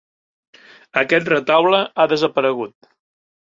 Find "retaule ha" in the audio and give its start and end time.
1.33-2.09